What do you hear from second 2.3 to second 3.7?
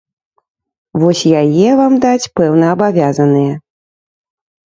пэўна абавязаныя.